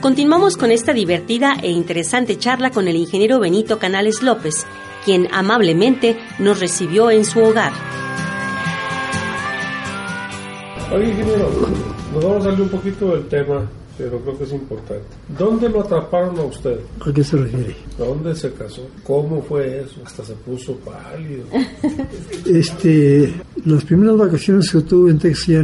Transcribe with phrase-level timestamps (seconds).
[0.00, 4.64] Continuamos con esta divertida e interesante charla con el ingeniero Benito Canales López,
[5.04, 7.72] quien amablemente nos recibió en su hogar.
[10.90, 11.50] Oye, ingeniero,
[12.14, 15.04] nos vamos a salir un poquito del tema, pero creo que es importante.
[15.38, 16.80] ¿Dónde lo atraparon a usted?
[17.06, 17.76] ¿A qué se refiere?
[17.98, 18.88] ¿Dónde se casó?
[19.04, 20.00] ¿Cómo fue eso?
[20.02, 21.44] Hasta se puso pálido.
[22.46, 23.34] Este,
[23.66, 25.62] las primeras vacaciones que tuve en Texas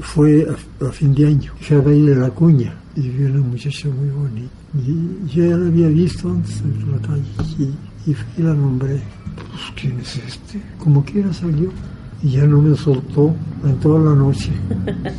[0.00, 1.52] fue a, a, fin de año.
[1.60, 4.52] Fui a de la Cuña y vi una muchacha muy bonita.
[4.74, 7.22] Y yo ya la había visto antes en la calle
[7.58, 9.00] y, y, y la nombré.
[9.36, 10.60] Pues, ¿quién es este?
[10.78, 11.70] Como quiera salió
[12.22, 13.34] y ya no me soltó
[13.64, 14.50] en toda la noche.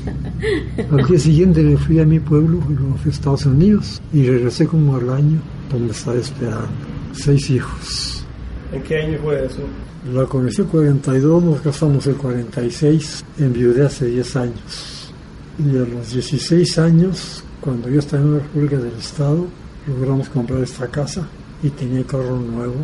[0.92, 5.09] Al día siguiente me fui a mi pueblo, a Estados Unidos y regresé como al
[5.09, 5.40] año
[5.72, 6.68] donde estaba esperando.
[7.14, 8.25] Seis hijos.
[8.76, 9.62] ¿En qué año fue eso?
[10.14, 15.14] La conocí en 42, nos casamos en 46, enviudé hace 10 años.
[15.58, 19.48] Y a los 16 años, cuando yo estaba en la República del Estado,
[19.88, 21.26] logramos comprar esta casa
[21.64, 22.76] y tenía carro nuevo.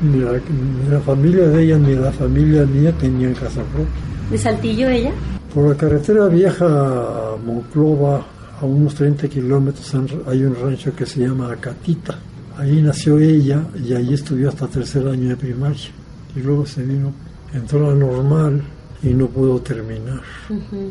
[0.00, 3.92] Ni la, ni la, familia de ella ni la familia mía tenían casa propia.
[4.30, 5.10] ¿De Saltillo ella?
[5.52, 8.24] Por la carretera vieja a Monclova,
[8.60, 9.92] a unos 30 kilómetros,
[10.28, 12.16] hay un rancho que se llama Acatita.
[12.56, 15.90] Ahí nació ella y ahí estudió hasta tercer año de primaria.
[16.36, 17.12] Y luego se vino,
[17.52, 18.62] entró a la normal
[19.02, 20.22] y no pudo terminar.
[20.48, 20.90] Uh -huh.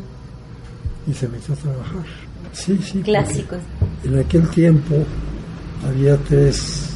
[1.06, 2.04] Y se metió a trabajar.
[2.52, 3.00] Sí, sí.
[3.02, 3.58] Clásicos.
[4.04, 4.94] En aquel tiempo
[5.86, 6.90] había tres,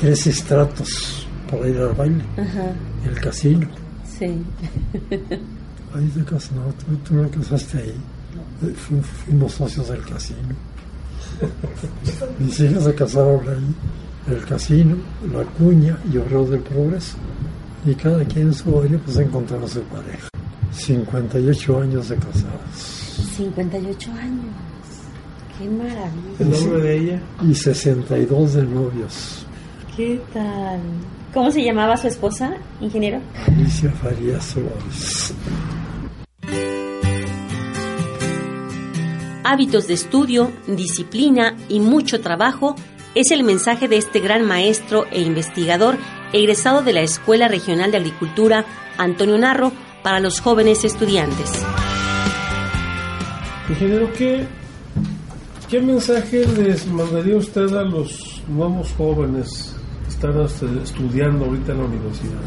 [0.00, 2.24] tres estratos para ir al baile.
[2.36, 3.08] Uh -huh.
[3.08, 3.68] El casino.
[4.18, 4.26] Sí.
[5.94, 7.94] ahí te casas, no, tú, tú no casaste ahí.
[8.76, 10.54] Fu, fuimos socios del casino.
[12.38, 14.34] Mis hijas se casaron ahí.
[14.34, 14.96] El casino,
[15.32, 17.16] la cuña y Obrero del Progreso.
[17.84, 20.28] Y cada quien en su baile pues encontró a su pareja.
[20.72, 23.14] 58 años de casados.
[23.36, 24.44] 58 años.
[25.58, 26.08] Qué maravilla.
[26.38, 27.22] ¿El nombre de ella?
[27.42, 29.46] Y 62 de novios.
[29.96, 30.80] ¿Qué tal?
[31.32, 33.20] ¿Cómo se llamaba su esposa, ingeniero?
[33.46, 35.34] Alicia Farías Suárez.
[39.46, 42.76] Hábitos de estudio, disciplina y mucho trabajo
[43.14, 45.98] es el mensaje de este gran maestro e investigador
[46.32, 48.64] egresado de la Escuela Regional de Agricultura
[48.96, 49.70] Antonio Narro
[50.02, 51.62] para los jóvenes estudiantes.
[53.68, 54.46] Ingeniero, ¿qué,
[55.68, 60.40] ¿qué mensaje les mandaría usted a los nuevos jóvenes que están
[60.82, 62.40] estudiando ahorita en la universidad?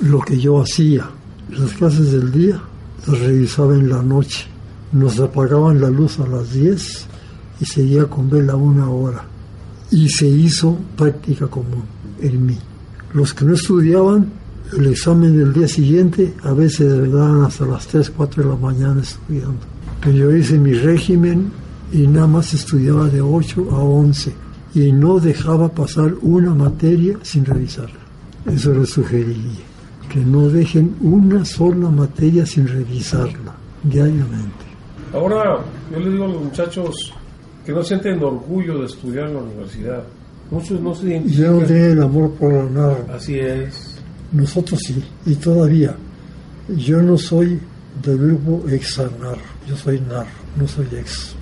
[0.00, 1.08] Lo que yo hacía,
[1.50, 2.60] las clases del día
[3.06, 4.48] las revisaba en la noche.
[4.92, 7.06] Nos apagaban la luz a las 10
[7.60, 9.24] y seguía con vela una hora.
[9.90, 11.84] Y se hizo práctica común
[12.20, 12.58] en mí.
[13.12, 14.26] Los que no estudiaban,
[14.76, 19.00] el examen del día siguiente, a veces daban hasta las 3, 4 de la mañana
[19.00, 19.58] estudiando.
[20.00, 21.50] Pero yo hice mi régimen
[21.92, 24.32] y nada más estudiaba de 8 a 11
[24.74, 27.98] y no dejaba pasar una materia sin revisarla.
[28.46, 29.64] Eso les sugeriría,
[30.08, 34.69] que no dejen una sola materia sin revisarla diariamente.
[35.12, 37.12] Ahora, yo le digo a los muchachos
[37.64, 40.02] que no sienten orgullo de estudiar en la universidad.
[40.50, 41.44] Muchos no se identifican.
[41.44, 43.14] Yo no tenía el amor por la narra.
[43.14, 44.00] Así es.
[44.32, 45.94] Nosotros sí, y todavía.
[46.68, 47.60] Yo no soy
[48.02, 49.38] del grupo ex-nar,
[49.68, 50.26] yo soy nar,
[50.56, 51.34] no soy ex.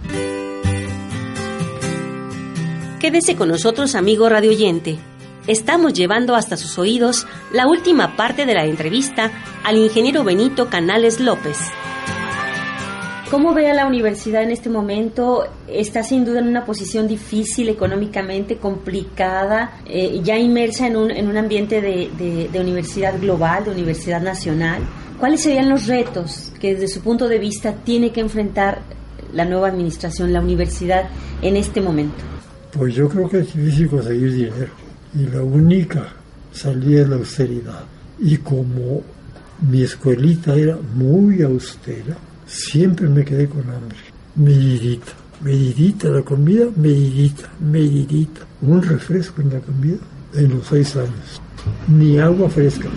[2.98, 4.98] Quédese con nosotros, amigo radioyente.
[5.46, 9.30] Estamos llevando hasta sus oídos la última parte de la entrevista
[9.64, 11.58] al ingeniero Benito Canales López.
[13.30, 15.44] ¿Cómo ve a la universidad en este momento?
[15.66, 21.28] Está sin duda en una posición difícil económicamente, complicada, eh, ya inmersa en un, en
[21.28, 24.80] un ambiente de, de, de, universidad global, de universidad nacional.
[25.20, 28.80] ¿Cuáles serían los retos que desde su punto de vista tiene que enfrentar
[29.34, 31.10] la nueva administración, la universidad,
[31.42, 32.24] en este momento?
[32.72, 34.72] Pues yo creo que es difícil conseguir dinero
[35.14, 36.14] y la única
[36.50, 37.84] salida es la austeridad.
[38.20, 39.02] Y como
[39.70, 42.16] mi escuelita era muy austera,
[42.48, 43.96] siempre me quedé con hambre.
[44.34, 45.12] Medidita,
[45.42, 48.40] medidita la comida, medidita, medidita.
[48.62, 49.98] Un refresco en la comida
[50.34, 51.40] en los seis años.
[51.86, 52.88] Ni agua fresca.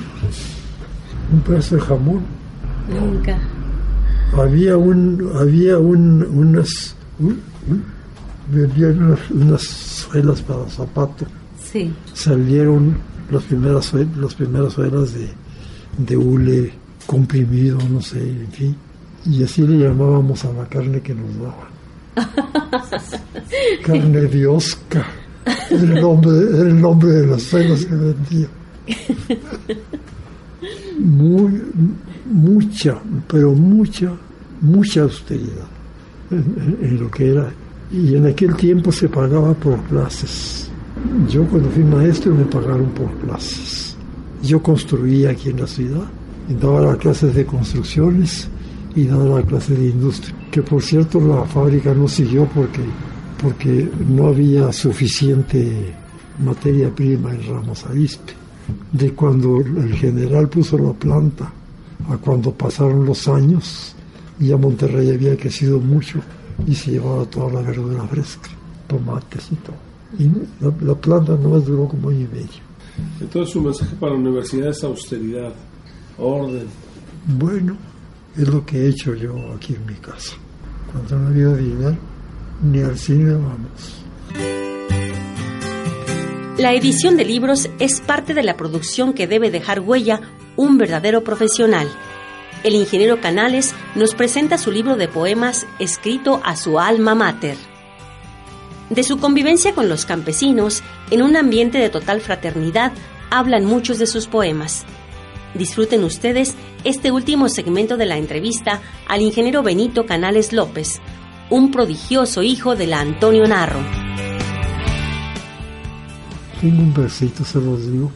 [1.31, 2.21] Un pedazo de jamón.
[2.89, 3.39] Nunca.
[4.33, 6.95] había un había un, unas
[8.51, 11.25] vendían unas, unas suelas para zapato
[11.71, 11.93] Sí.
[12.13, 12.97] salieron
[13.29, 15.29] las primeras las primeras suelas de,
[15.97, 16.73] de hule
[17.05, 18.75] comprimido no sé en fin
[19.25, 21.71] y así le llamábamos a la carne que nos daban
[23.83, 25.05] carne de Oscar
[25.69, 28.47] era el nombre era el nombre de las suelas que vendía
[30.99, 31.61] muy
[32.25, 32.97] mucha
[33.27, 34.11] pero mucha
[34.61, 35.67] mucha austeridad
[36.29, 37.51] en, en- en lo que era.
[37.91, 40.69] Y en aquel tiempo se pagaba por clases.
[41.29, 43.97] Yo cuando fui maestro me pagaron por clases.
[44.41, 46.05] Yo construía aquí en la ciudad,
[46.61, 48.47] daba las clases de construcciones
[48.95, 50.35] y daba las clases de industria.
[50.51, 52.83] Que por cierto la fábrica no siguió porque,
[53.41, 55.93] porque no había suficiente
[56.39, 58.33] materia prima en Ramos Arizpe.
[58.91, 61.51] De cuando el general puso la planta
[62.09, 63.95] a cuando pasaron los años,
[64.39, 66.19] ya Monterrey había crecido mucho
[66.65, 68.49] y se llevaba toda la verdura fresca,
[68.87, 69.75] tomates y todo.
[70.17, 70.25] Y
[70.63, 72.71] la, la planta nomás duró como año y medio.
[73.19, 75.53] Entonces su mensaje para la universidad es austeridad,
[76.17, 76.67] orden.
[77.37, 77.75] Bueno,
[78.37, 80.35] es lo que he hecho yo aquí en mi casa.
[80.91, 81.97] Cuando no había dinero,
[82.63, 84.01] ni al cine vamos.
[86.57, 90.21] La edición de libros es parte de la producción que debe dejar huella
[90.57, 91.89] un verdadero profesional.
[92.63, 97.57] El ingeniero Canales nos presenta su libro de poemas escrito a su alma mater.
[98.91, 102.91] De su convivencia con los campesinos, en un ambiente de total fraternidad,
[103.31, 104.85] hablan muchos de sus poemas.
[105.55, 111.01] Disfruten ustedes este último segmento de la entrevista al ingeniero Benito Canales López,
[111.49, 113.79] un prodigioso hijo de la Antonio Narro.
[116.61, 118.11] Tengo un versito, se los digo.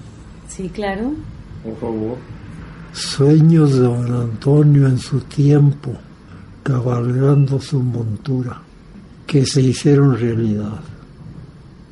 [0.48, 1.14] Sí, claro.
[1.64, 2.18] Por favor.
[2.94, 5.92] Sueños de don Antonio en su tiempo,
[6.64, 8.62] cabalgando su montura,
[9.28, 10.80] que se hicieron realidad.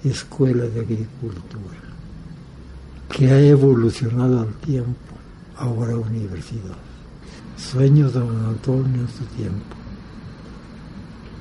[0.04, 1.80] Escuela de Agricultura,
[3.10, 5.13] que ha evolucionado al tiempo,
[5.64, 6.78] ahora universidad.
[7.58, 9.76] Sueños de don Antonio en su tiempo.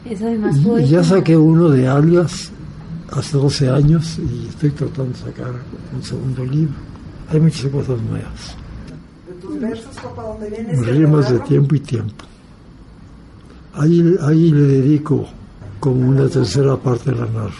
[0.04, 2.50] Es además Y ya saqué uno de algas
[3.10, 5.52] hace 12 años y estoy tratando de sacar
[5.94, 6.74] un segundo libro.
[7.30, 8.56] Hay muchas cosas nuevas.
[9.28, 10.86] De tus versos, papá, ¿dónde vienes?
[10.86, 12.24] rimas de tiempo y tiempo.
[13.74, 15.26] Ahí, ahí le dedico
[15.80, 17.54] como una tercera parte de la narra.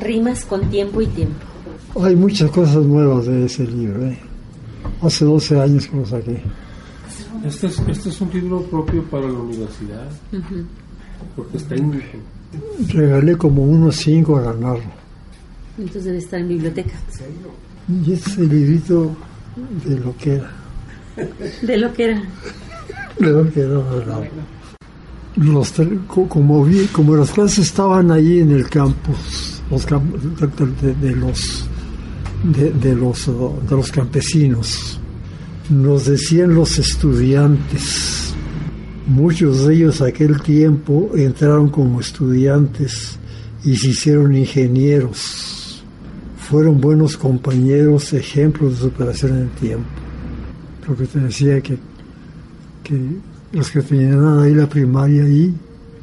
[0.00, 1.44] Rimas con tiempo y tiempo.
[2.02, 4.04] Hay muchas cosas nuevas de ese libro.
[4.04, 4.18] ¿eh?
[5.02, 6.40] Hace 12 años que lo saqué.
[7.44, 10.08] Este es, este es un libro propio para la universidad,
[11.36, 12.04] porque es técnico.
[12.88, 14.90] Regalé como unos cinco a la narra.
[15.78, 16.94] Entonces debe estar en biblioteca.
[18.04, 19.14] Y este es el librito
[19.86, 20.50] de lo que era.
[21.62, 22.22] De lo que era.
[23.20, 24.28] De lo que era narra.
[25.36, 25.74] Los,
[26.28, 31.14] como, vi, como las clases estaban ahí en el campus, los cam- de, de- de
[31.16, 31.68] los
[32.44, 35.00] de, los de los campesinos,
[35.70, 38.34] nos decían los estudiantes,
[39.06, 43.18] muchos de ellos aquel tiempo entraron como estudiantes
[43.64, 45.82] y se hicieron ingenieros,
[46.38, 49.86] fueron buenos compañeros, ejemplos de superación en el tiempo.
[50.86, 51.76] Lo que te decía que,
[52.84, 53.00] que
[53.52, 55.52] los que tenían ahí la primaria ahí,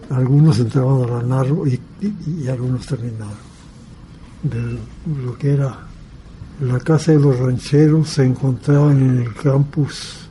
[0.10, 3.38] algunos entraban a la Narro y, y- y algunos terminaron.
[4.44, 4.60] De
[5.26, 5.88] lo que era
[6.62, 10.28] la casa de los rancheros se encontraban en el campus,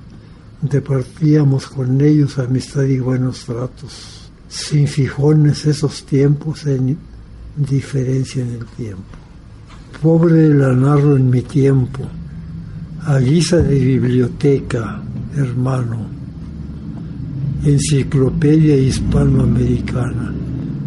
[0.61, 6.97] departíamos con ellos amistad y buenos tratos, sin fijones esos tiempos en
[7.57, 9.02] diferencia en el tiempo.
[10.00, 12.02] Pobre de la narro en mi tiempo,
[13.05, 15.02] a guisa de biblioteca,
[15.37, 16.07] hermano,
[17.64, 20.33] Enciclopedia Hispanoamericana,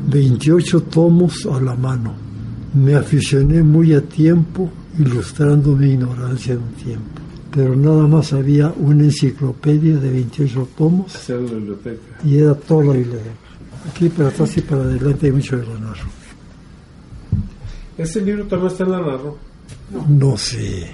[0.09, 2.13] 28 tomos a la mano.
[2.73, 7.21] Me aficioné muy a tiempo, ilustrando mi ignorancia de un tiempo.
[7.51, 12.17] Pero nada más había una enciclopedia de 28 tomos Hacer la biblioteca.
[12.23, 13.31] y era toda la biblioteca.
[13.89, 15.95] Aquí para atrás y para adelante hay mucho de ganar.
[17.97, 19.37] Este libro también está en la narro.
[20.09, 20.89] No sé,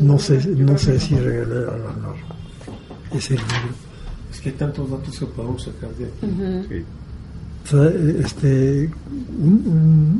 [0.00, 2.26] no sé, no sé si regalé a la narra
[3.12, 3.74] ese libro.
[4.32, 6.68] Es que hay tantos datos que podemos sacar de aquí.
[6.68, 6.84] Sea,
[7.72, 8.90] este,
[9.38, 9.62] un-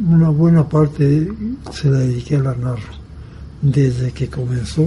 [0.09, 1.31] un- una buena parte
[1.73, 2.93] se la dediqué a la narra.
[3.63, 4.87] Desde que comenzó,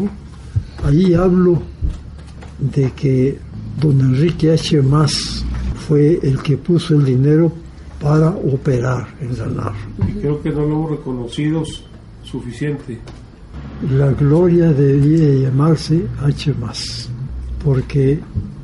[0.83, 1.61] ahí hablo
[2.59, 3.37] de que
[3.81, 4.81] don Enrique H.
[4.81, 5.43] Más
[5.87, 7.51] fue el que puso el dinero
[8.01, 9.87] para operar en la narra.
[10.07, 11.81] Y creo que no lo hemos reconocido s-
[12.23, 12.99] suficiente.
[13.97, 16.53] La gloria debía llamarse H.
[16.59, 17.09] Más,
[17.63, 18.19] porque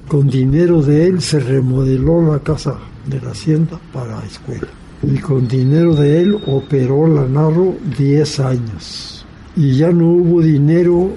[0.07, 4.67] Con dinero de él se remodeló la casa de la hacienda para la escuela.
[5.03, 9.25] Y con dinero de él operó la Narro 10 años.
[9.55, 11.11] Y ya no hubo dinero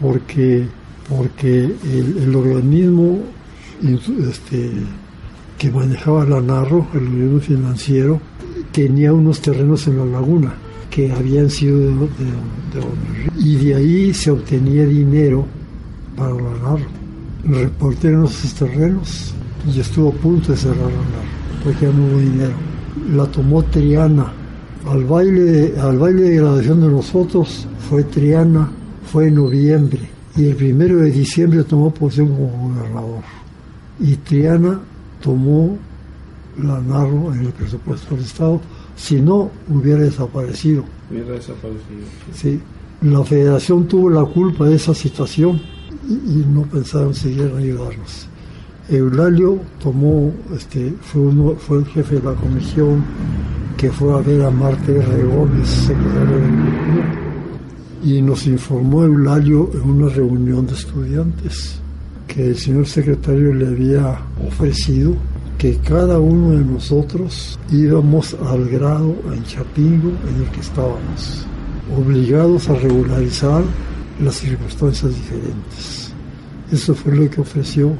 [0.00, 0.66] porque,
[1.08, 3.20] porque el, organismo
[4.28, 4.70] este,
[5.58, 8.20] que manejaba la Narro, el organismo financiero,
[8.72, 10.54] tenía unos terrenos en la laguna
[10.90, 15.44] que habían sido de, de, y de ahí se obtenía dinero
[16.16, 16.86] para la Narro.
[17.44, 19.34] Reportaron esos terrenos
[19.66, 22.52] y estuvo a punto de cerrar la Narro porque ya no hubo dinero.
[23.14, 24.32] La tomó Triana.
[24.86, 28.70] Al baile, de, al baile de graduación de nosotros fue Triana,
[29.10, 33.22] fue en noviembre y el primero de diciembre tomó posesión como gobernador.
[33.98, 34.78] Y Triana
[35.22, 35.78] tomó
[36.62, 38.60] la narro en el presupuesto del Estado,
[38.94, 40.84] si no hubiera desaparecido.
[41.10, 42.04] Hubiera desaparecido.
[42.34, 42.60] Sí.
[43.00, 45.60] La federación tuvo la culpa de esa situación
[46.06, 48.28] y, y no pensaron seguir ayudarnos.
[48.88, 53.02] Eulalio tomó, este, fue, uno, fue el jefe de la comisión
[53.76, 55.64] que fue a ver a Marte R.
[55.64, 57.24] Secretario de Agricultura,
[58.04, 61.80] y nos informó Eulalio en una reunión de estudiantes
[62.28, 65.14] que el señor secretario le había ofrecido
[65.56, 71.46] que cada uno de nosotros íbamos al grado en Chapingo en el que estábamos,
[71.96, 73.62] obligados a regularizar
[74.22, 76.12] las circunstancias diferentes.
[76.70, 77.96] Eso fue lo que ofreció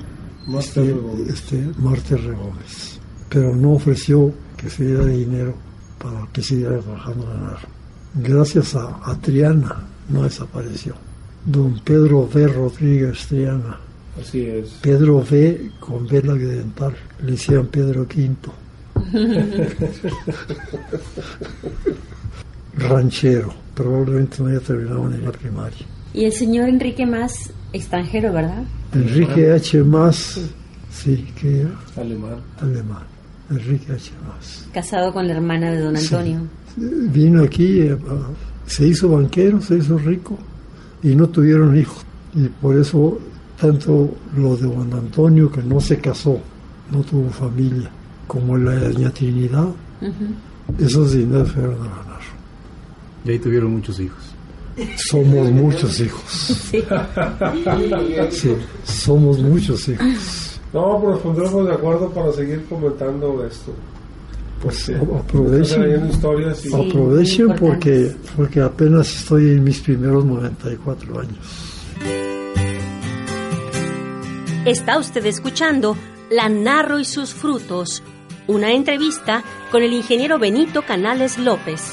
[0.59, 0.95] este,
[1.29, 2.33] este, Marte R.
[2.33, 5.55] Gómez, pero no ofreció que se diera dinero
[5.99, 7.59] para que siguiera trabajando en la
[8.17, 10.95] Gracias a, a Triana no desapareció.
[11.45, 12.47] Don Pedro V.
[12.47, 13.81] Rodríguez Triana
[14.21, 14.69] Así es.
[14.81, 18.37] Pedro V con vela dental, le decían Pedro V.
[22.77, 25.85] Ranchero, probablemente no haya terminado ni la primaria.
[26.13, 28.65] Y el señor Enrique Más, extranjero, ¿verdad?
[28.95, 29.83] Enrique H.
[29.83, 30.41] Más,
[30.91, 32.37] sí, que era Alemán.
[32.61, 33.03] alemán.
[33.51, 34.11] Enrique H.
[34.27, 34.67] Más.
[34.73, 36.41] Casado con la hermana de don Antonio.
[36.77, 37.97] Vino aquí, eh,
[38.67, 40.39] se hizo banquero, se hizo rico
[41.03, 42.05] y no tuvieron hijos.
[42.35, 43.21] Y por eso
[43.61, 46.41] tanto lo de Juan Antonio, que no se casó,
[46.91, 47.91] no tuvo familia,
[48.27, 49.69] como la de Doña Trinidad,
[50.79, 52.21] esos dineros fueron a ganar.
[53.25, 54.34] Y ahí tuvieron muchos hijos.
[55.11, 56.23] Somos muchos hijos.
[56.71, 56.83] Sí.
[58.31, 60.61] Sí, somos muchos hijos.
[60.73, 63.73] No, pero nos pondremos de acuerdo para seguir comentando esto.
[64.61, 64.95] Pues Sí.
[64.95, 66.75] aprovechen, historias y Sí.
[66.91, 71.71] aprovechen porque, porque apenas estoy en mis primeros 94 años.
[74.65, 75.97] Está usted escuchando
[76.31, 78.03] La Narro y sus frutos,
[78.49, 81.93] una entrevista con el ingeniero Benito Canales López.